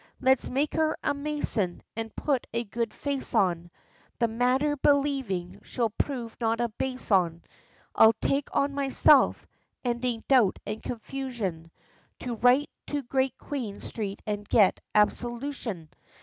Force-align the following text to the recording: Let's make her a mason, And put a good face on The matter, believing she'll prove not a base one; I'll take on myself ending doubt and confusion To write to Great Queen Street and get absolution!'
Let's 0.19 0.49
make 0.49 0.73
her 0.73 0.97
a 1.03 1.13
mason, 1.13 1.83
And 1.95 2.15
put 2.15 2.47
a 2.51 2.63
good 2.63 2.91
face 2.91 3.35
on 3.35 3.69
The 4.17 4.27
matter, 4.27 4.75
believing 4.75 5.61
she'll 5.63 5.91
prove 5.91 6.35
not 6.41 6.59
a 6.59 6.69
base 6.69 7.11
one; 7.11 7.43
I'll 7.93 8.13
take 8.13 8.47
on 8.51 8.73
myself 8.73 9.45
ending 9.85 10.23
doubt 10.27 10.57
and 10.65 10.81
confusion 10.81 11.69
To 12.21 12.33
write 12.33 12.71
to 12.87 13.03
Great 13.03 13.37
Queen 13.37 13.79
Street 13.79 14.23
and 14.25 14.49
get 14.49 14.79
absolution!' 14.95 15.89